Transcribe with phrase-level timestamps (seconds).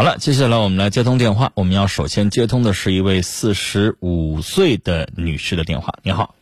[0.00, 1.50] 好了，接下来我们来接通电话。
[1.54, 5.92] 我们要首先接通的是一位四十五岁的女士的电话。
[6.02, 6.34] 你好，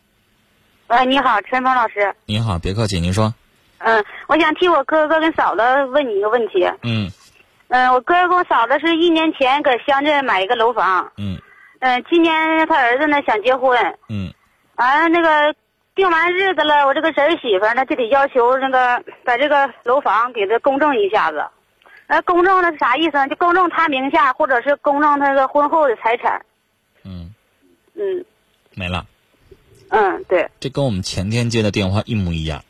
[0.87, 2.15] 喂，你好，陈峰老师。
[2.25, 3.33] 你好，别客气，您说。
[3.79, 6.65] 嗯，我想替我哥哥跟嫂子问你一个问题。
[6.83, 7.11] 嗯
[7.67, 11.11] 嗯，我哥哥跟我嫂子是一年前搁乡镇买一个楼房。
[11.17, 11.37] 嗯
[11.81, 14.31] 嗯，今年他儿子呢想结婚，嗯
[14.77, 15.53] 完了那个
[15.95, 21.45] 定完日子了，我这个侄儿媳妇呢就得要求那个把这个楼房给他公证一下子。
[22.09, 23.27] 呃，公证那是啥意思呢？
[23.27, 26.43] 就公证他名下，或者是公证他个婚后的财产。
[27.03, 27.35] 嗯，
[27.93, 28.25] 嗯
[28.73, 29.05] 没了。
[29.89, 32.63] 嗯，对，这跟我们前天接的电话一模一样。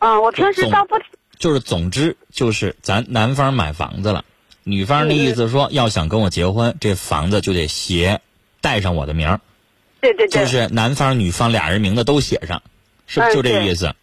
[0.00, 0.96] 嗯，我平时倒不
[1.38, 4.26] 就是总之就是咱男方买房子了，
[4.64, 8.20] 女方的意思说要想跟我结婚，这房子就得写
[8.60, 9.40] 带上我的名儿，
[10.02, 12.62] 对对对，就是男方女方俩人名字都写上，
[13.06, 13.94] 是不是嗯就这意思？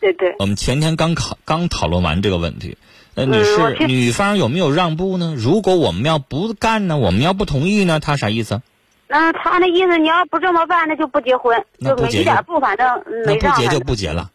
[0.00, 0.34] 对对。
[0.40, 2.76] 我们前天刚考刚讨论完这个问题，
[3.16, 5.34] 呃，女士，嗯女方有没有让步呢？
[5.36, 8.60] 如果我们要不干呢，我们要不同意呢，他啥意思？
[9.08, 14.30] 嗯，他那意思，你要不这么办，那就不结婚，就没那不结就一点不，反正嗯那不结就不结了。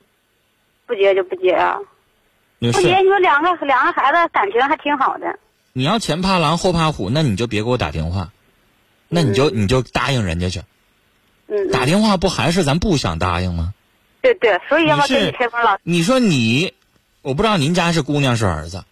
[0.88, 1.78] 不结就不结啊。
[2.60, 5.38] 不结，你说两个两个孩子感情还挺好的。
[5.74, 8.30] 你要前怕狼后怕虎，那你就别给我打电话，
[9.10, 10.60] 那你就你就答应人家去。
[11.48, 13.74] 嗯，嗯打电话不还是咱不想答应吗？
[14.22, 15.78] 对对，所以要不要你是跟你陈峰老？
[15.84, 16.74] 你说你，
[17.22, 18.84] 我不知道您家是姑娘是儿子，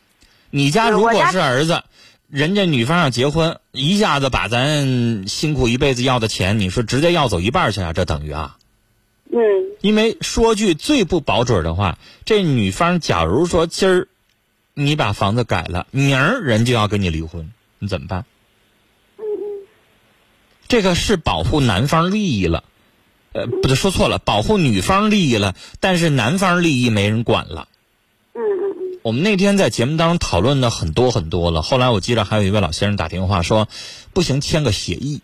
[0.51, 1.83] 你家如果是儿子，
[2.29, 7.93] 人家女方要结婚，一下子把咱辛苦一辈子要的钱，你说直接要走一半去啊？
[7.93, 8.57] 这等于啊？
[9.31, 9.39] 嗯
[9.81, 14.07] 因为说句最不保准的话，这女方假如说今儿
[14.73, 18.25] 你把房子改了，明儿人就要跟你离婚，你怎么办？
[19.17, 19.67] 嗯嗯
[20.67, 22.63] 这个是保护男方利益了，
[23.33, 27.67] 呃，不对，说错了，保护女方利益了，但是男方利益没人管了。
[29.01, 33.69] 我们那天在节目当中讨论的很多很多了，后来我记得还有一位老先生打电话说，
[34.13, 35.21] 不行，签个协议。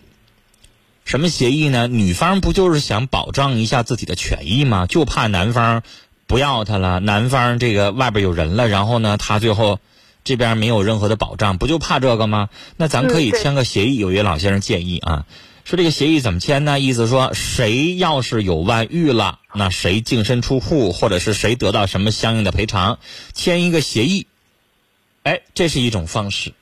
[1.04, 1.88] 什么协议呢？
[1.88, 4.88] 女方不就是想保障一下自己的权益吗？
[4.88, 5.84] 就怕男方
[6.26, 9.80] 不要她了，男方这个外边有人了，然后呢，她最后
[10.24, 12.50] 这边没有任何的保障，不就怕这个吗？
[12.78, 13.98] 那咱可以签个协议。
[13.98, 15.26] 有一位老先生建议啊，
[15.66, 16.80] 说这个协议怎么签呢？
[16.80, 23.00] 意思说谁要是有外遇了，那谁净身出户，或者是谁得到什么相应的赔偿，
[23.34, 24.28] 签一个协议。
[25.24, 26.54] 哎，这是一种方式。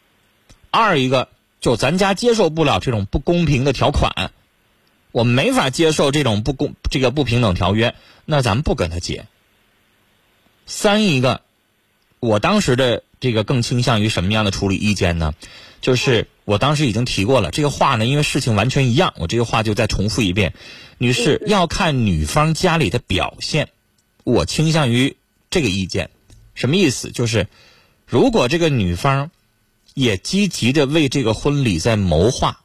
[0.72, 1.28] 二一个，
[1.60, 4.32] 就咱家接受不了这种不公平的条款，
[5.12, 9.26] 我们没法接受这种不公这个不平等条约，那咱们不跟他结。
[10.66, 11.42] 三一个，
[12.24, 15.34] 我当时的这个更倾向于什么样的处理意见呢？
[15.82, 20.54] 就是我当时已经提过了，这个话呢，因为事情完全一样，我这个话就再重复一遍。
[20.98, 23.68] 女士要看女方家里的表现，
[24.24, 25.18] 我倾向于
[25.50, 26.12] 这个意见。
[26.54, 27.12] 什么意思？
[27.12, 27.48] 就是
[28.08, 29.30] 如果这个女方
[29.94, 32.62] 也积极的为这个婚礼在谋划，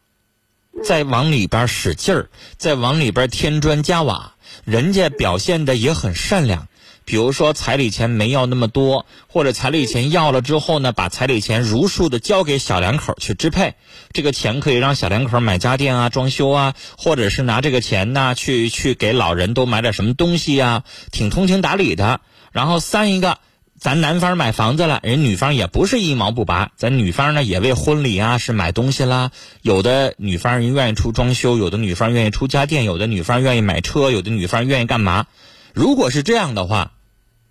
[0.84, 6.68] 在往里边使劲儿，在往里边添砖加瓦，人家表现的也很善良。
[7.08, 13.76] 比如说彩礼钱没要那么多，或者彩礼钱要了之后呢，把彩礼钱如数的交给小两口去支配，
[14.12, 22.20] 这个钱可以让小两口买家电啊、装修啊，或者是拿这个钱呢去去给老人都买点什么东西呀、挺通情达理的。
[22.52, 23.38] 然后三一个，
[23.80, 29.30] 咱男方买房子了，人女方也不是一毛不拔，咱女方呢也为婚礼啊是买东西啦，
[29.62, 35.24] 有的女方人愿意出装修，有的女方愿意出家电，有的女方愿意买车，有的女方愿意干嘛？
[35.72, 36.92] 如果是这样的话，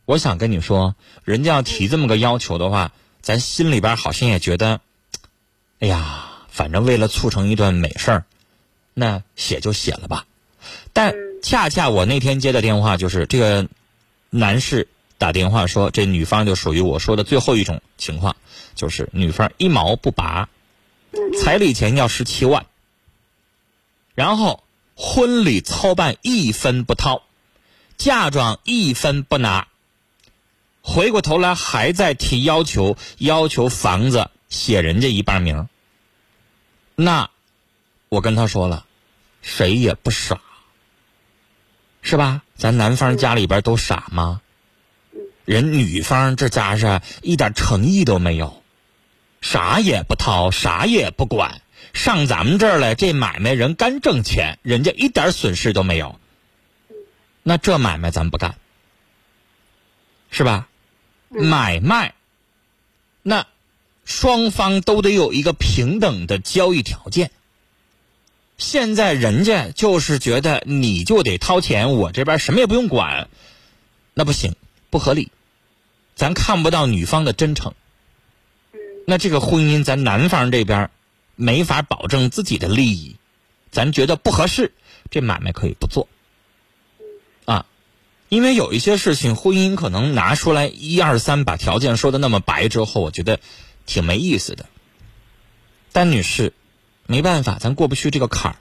[0.07, 0.95] 我想跟你说，
[1.25, 4.79] 人家要提这么个要求的话，咱心里边好像也觉得，
[5.79, 8.25] 哎呀，反正为了促成一段美事儿，
[8.93, 10.25] 那写就写了吧。
[10.93, 11.13] 但
[11.43, 13.67] 恰恰我那天接的电话就是这个
[14.29, 18.37] 男士打电话说，这女方就属于我说的最后一种情况，
[18.75, 20.47] 就是女方一毛不拔，
[21.37, 22.65] 彩礼钱要十七万，
[24.15, 24.63] 然后
[24.95, 27.23] 婚礼操办一分不掏，
[27.97, 29.67] 嫁妆一分不拿。
[30.87, 35.67] 回过头来还在提要求，要求房子写人家一半名。
[36.95, 37.29] 那
[38.07, 38.85] 我跟他说了，
[39.41, 40.39] 谁也不傻，
[42.01, 42.41] 是吧？
[42.55, 44.41] 咱男方家里边都傻吗？
[45.43, 48.63] 人女方这家是一点诚意都没有，
[49.41, 51.61] 啥也不掏，啥也不管，
[51.93, 56.17] 上咱们这儿来这买卖人干挣钱，人家一点损失都没有。
[57.43, 58.55] 那这买卖咱不干，
[60.31, 60.69] 是吧？
[61.29, 62.15] 买卖，
[63.21, 63.47] 那
[64.05, 67.31] 双方都得有一个平等的交易条件。
[68.57, 73.29] 现在人家就是觉得你就得掏钱，我这边什么也不用管，
[74.13, 74.55] 那不行，
[74.89, 75.31] 不合理。
[76.15, 77.75] 咱看不到女方的真诚，
[79.05, 80.89] 那这个婚姻咱男方这边
[81.35, 83.17] 没法保证自己的利益，
[83.69, 84.73] 咱觉得不合适，
[85.11, 86.07] 这买卖可以不做。
[88.27, 93.39] 啊，因为有一些事情，婚姻可能拿出来一二三，把条件说的那么白之后，我觉得
[93.85, 94.65] 挺没意思的。
[95.91, 96.53] 但女士，
[97.07, 98.57] 没办法，咱过不去这个坎儿，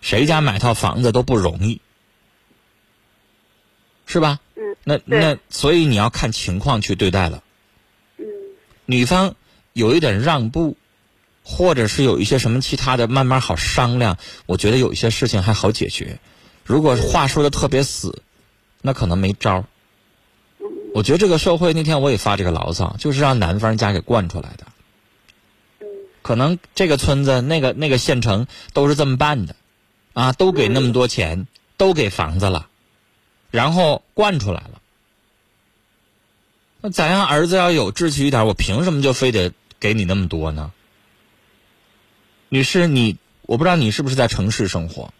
[0.00, 1.80] 谁家买套房子都不容易，
[4.06, 4.40] 是吧？
[4.56, 7.42] 嗯，那那所以你要看情况去对待了。
[8.18, 8.26] 嗯
[8.86, 9.34] 女方
[9.72, 10.76] 有一点让步，
[11.42, 14.18] 或者是有一些什么其他的，慢慢好商量。
[14.46, 16.18] 我觉得有一些事情还好解决。
[16.64, 18.22] 如果话说的特别死，
[18.86, 19.64] 那可能没招儿。
[20.92, 24.66] 我觉得这个社会那天我也发这个牢骚，就是让男方家给惯出来的。
[26.20, 29.56] 可能这个村子、那个那个县城都是这么办的，
[30.12, 31.46] 啊，都给那么多钱，
[31.78, 32.68] 都给房子了，
[33.50, 34.82] 然后惯出来了。
[36.82, 40.72] 那咱让儿子要有志气一点，我凭什么就非得给你那么多呢？
[42.50, 45.14] 女士，你我不知道你是不是在城市生活？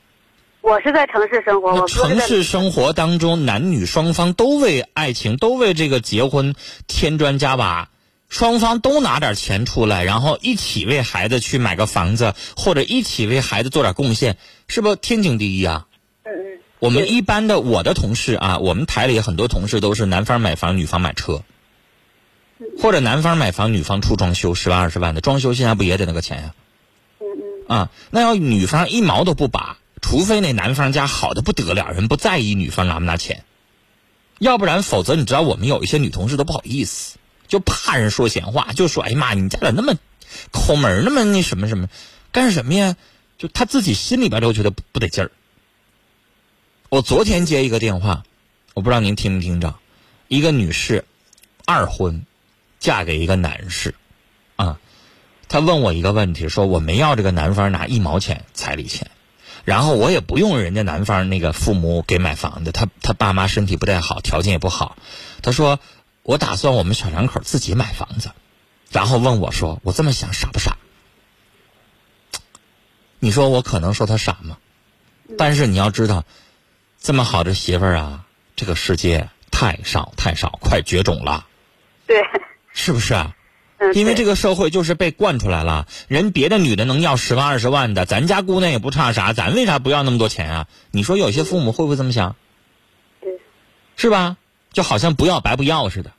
[0.64, 6.54] 我是在城市生活，那我城市生活当中，男女双方都为爱情，都为这个结婚
[6.86, 7.90] 添砖加瓦，
[8.30, 15.86] 双方都拿点钱出来，然后一起为孩子去买个房子，或者一起为孩子做点贡献，是不是天经地义啊？
[16.24, 21.42] 嗯嗯我们一般的我的同事啊，我们台里很多同事都是男方买房，女方买车，
[22.80, 26.54] 或者男方买房，女方出装修十万二十万的，装修现在不也得那个钱呀、
[27.20, 27.26] 嗯
[27.68, 27.90] 嗯啊？
[28.10, 33.42] 那要女方一毛都不拔，除非那男方家好的不得了，人不在意女方拿不拿钱，
[34.38, 37.16] 要不然否则你知道我们有一些女同事都不好意思，
[37.48, 39.94] 就怕人说闲话，就说哎呀妈，你家咋那么
[40.52, 41.88] 抠门那么那什么什么，
[42.32, 42.96] 干什么呀？
[43.38, 45.30] 就他自己心里边都觉得不不得劲儿。
[46.90, 48.24] 我昨天接一个电话，
[48.74, 49.74] 我不知道您听没听着，
[50.28, 51.06] 一个女士，
[51.64, 52.26] 二婚，
[52.78, 53.94] 嫁给一个男士，
[54.56, 54.78] 啊，
[55.48, 59.03] 她问我一个问题，说我没要这个男方拿一毛钱彩礼钱，
[59.64, 64.96] 然后我也不用人家男方那个父母给买房子，他他爸妈身体不太好，条件也不好，
[65.42, 65.80] 他说
[66.22, 68.30] 我打算我们小两口自己买房子，
[68.90, 70.76] 然后问我说我这么想傻不傻？
[73.18, 74.58] 你说我可能说他傻吗？
[75.38, 76.24] 但是你要知道。
[77.00, 78.24] 这么好的媳妇儿啊，
[78.56, 81.46] 这个世界太少太少，快绝种了，
[82.06, 82.16] 对，
[82.72, 83.36] 是不是啊？
[83.78, 90.66] 嗯，因为这个社会就是被惯出来了，人别的女的能要十万二十万的，咱家姑娘也不差啥，咱为啥不要那么多钱啊？
[90.90, 92.36] 你说有些父母会不会这么想？
[93.20, 93.40] 对，
[93.96, 94.36] 是吧？
[94.72, 96.12] 就好像不要白不要似的，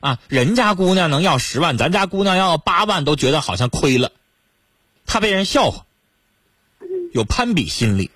[0.00, 4.12] 啊，人家姑娘能要十万，咱家姑娘要八万都觉得好像亏了，
[5.06, 5.86] 怕被人笑话，
[7.12, 8.10] 有攀比心理。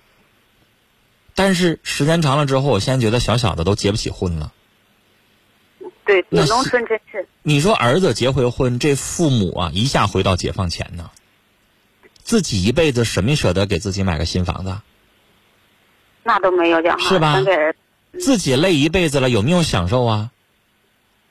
[1.33, 4.51] 但是时间长了之后，我现在觉得小小的都结不起婚了。
[6.05, 11.09] 对，那农村真是，你说儿子结回婚，这父母啊一下回到解放前呢，
[12.23, 14.77] 自己一辈子舍没舍得给自己买个新房子？
[16.23, 17.43] 那都没有讲哈，是吧？
[18.19, 20.31] 自己累一辈子了，有没有享受啊？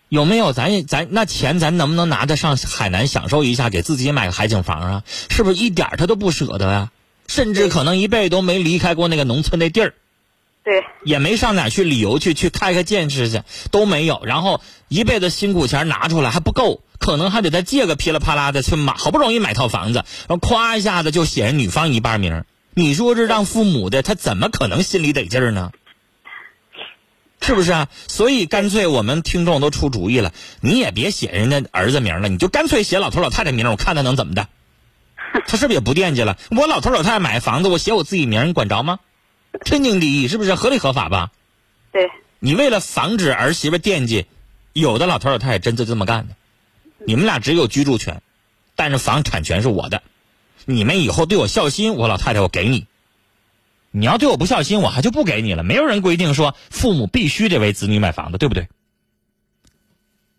[0.09, 5.03] 有没有咱也咱那钱咱能不能拿得上海南享受一下，给自己买个海景房啊？
[5.07, 6.93] 是不是一点他都不舍得呀、
[7.27, 9.95] 甚至可能一辈子都没离开过那个农村那地儿，
[10.65, 14.23] 对，也没上哪去旅游去去开开见识去，都没有。
[14.25, 22.45] 然后一辈子辛苦钱拿出来还不够，可能还得再借个噼里啪啦的去买，好不容易买套房子，然后夸一下子就写人女方一半名。
[22.75, 25.71] 你说这让父母的他怎么可能心里得劲儿呢？
[27.43, 27.89] 是不是啊？
[28.09, 34.49] 所以干脆我们听众都出主意了，你也别写人家儿子名了，你就干脆写老头老太太名，我看他能怎么的。
[35.47, 36.39] 他是不是也不惦记了？
[36.53, 38.99] 我老头老太太买房子，我写我自己名，你管着吗？
[39.65, 41.31] 天经地义，是不是合理合法吧？
[41.93, 44.27] 对，你为了防止儿媳妇惦记，
[44.73, 46.35] 有的老头老太太真就这么干的。
[47.07, 48.23] 你们俩只有居住权，
[48.75, 50.03] 但是房产权是我的。
[50.65, 52.87] 你们以后对我孝心，我老太太我给你。
[53.91, 55.63] 你要对我不孝心，我还就不给你了。
[55.63, 58.69] 没有人规定说父母必须得为子女买房子，对不对？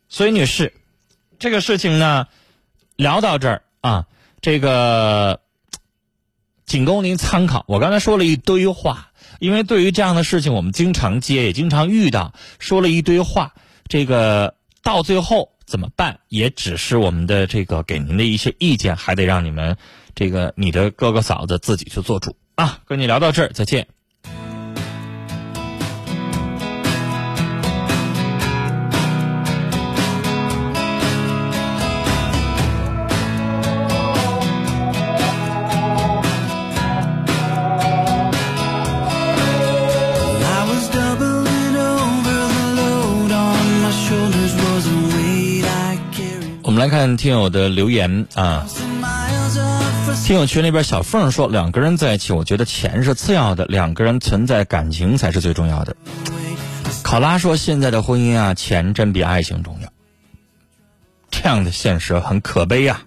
[0.09, 0.73] 所以，女士，
[1.39, 2.27] 这个事情呢，
[2.95, 4.07] 聊到这儿啊，
[4.41, 5.39] 这个
[6.65, 7.65] 仅供您参考。
[7.67, 13.53] 我刚才说了一堆话，因为对于这样的事情，我们经常接，也经常遇到，说了一堆话，
[13.87, 19.77] 这个到最后怎么办，也只是我们的这个给您的一些意见，还得让你们
[20.15, 22.79] 这个你的哥哥嫂子自己去做主啊。
[22.85, 23.87] 跟你聊到这儿，再见。
[46.85, 46.89] 来。
[46.89, 48.65] 看听友的留言啊。
[50.23, 55.95] 听友群里边小凤说：“两个人在一起，我觉得钱是次要的，两个人存在感情才是最重要的。”
[57.03, 59.89] 考拉说：“现在的婚姻啊，钱真比爱情重要。”
[61.29, 63.01] 这样的现实很可悲呀。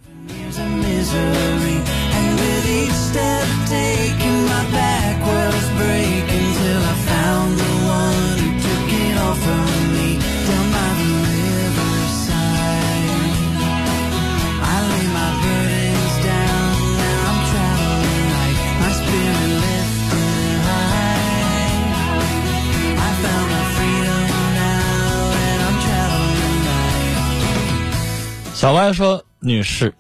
[28.59, 29.95] 小歪说：“女士，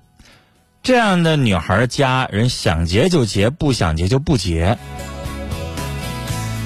[0.82, 4.76] 这样的女孩家人想结就结，不想结就不结。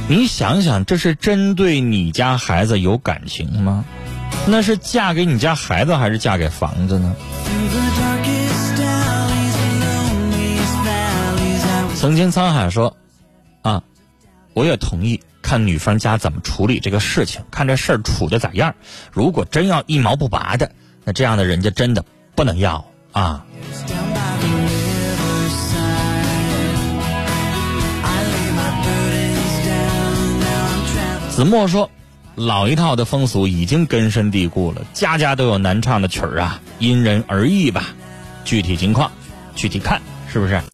[0.08, 3.84] 你想想，这是针对你家孩子有感情吗？
[4.46, 7.14] 那是嫁给你家孩子，还是嫁给房子呢？”
[11.94, 12.96] 曾经沧海说
[13.60, 13.82] ：“啊，
[14.54, 18.74] 我也同意，看女方家怎么处理这个事情，看这事儿处的咋样。
[19.12, 20.72] 如果真要一毛不拔的。”
[21.04, 22.04] 那这样的人家真的
[22.34, 23.44] 不能要啊！
[31.30, 31.90] 子墨说
[32.36, 37.86] ：“老一套的风俗已经根深蒂固了，家家都有难唱的曲儿啊，因人而异吧，
[38.44, 39.10] 具体情况
[39.54, 40.62] 具体看，是不是？”